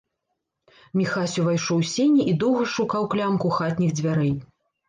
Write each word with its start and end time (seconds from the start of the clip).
Міхась 0.99 1.35
увайшоў 1.43 1.83
у 1.85 1.87
сені 1.93 2.21
і 2.31 2.35
доўга 2.45 2.63
шукаў 2.77 3.09
клямку 3.15 3.55
хатніх 3.59 3.97
дзвярэй. 4.01 4.37